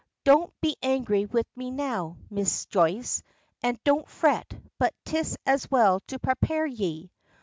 Don't 0.23 0.51
be 0.61 0.75
angry 0.81 1.25
wid 1.27 1.45
me 1.55 1.69
now, 1.69 2.17
Miss 2.31 2.65
Joyce, 2.65 3.21
an' 3.61 3.77
don't 3.83 4.09
fret, 4.09 4.51
but 4.79 4.95
'tis 5.05 5.37
as 5.45 5.69
well 5.69 5.99
to 6.07 6.17
prepare 6.17 6.65
ye." 6.65 7.11